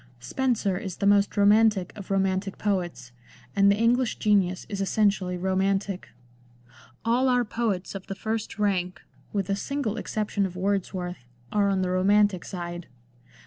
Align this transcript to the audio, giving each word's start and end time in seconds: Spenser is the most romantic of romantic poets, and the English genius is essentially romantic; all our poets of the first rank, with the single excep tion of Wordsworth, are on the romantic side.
Spenser 0.19 0.79
is 0.79 0.97
the 0.97 1.05
most 1.05 1.37
romantic 1.37 1.93
of 1.95 2.09
romantic 2.09 2.57
poets, 2.57 3.11
and 3.55 3.71
the 3.71 3.75
English 3.75 4.17
genius 4.17 4.65
is 4.67 4.81
essentially 4.81 5.37
romantic; 5.37 6.09
all 7.05 7.29
our 7.29 7.45
poets 7.45 7.93
of 7.93 8.07
the 8.07 8.15
first 8.15 8.57
rank, 8.57 9.03
with 9.31 9.45
the 9.45 9.55
single 9.55 9.97
excep 9.97 10.29
tion 10.31 10.47
of 10.47 10.55
Wordsworth, 10.55 11.23
are 11.51 11.69
on 11.69 11.83
the 11.83 11.91
romantic 11.91 12.45
side. 12.45 12.87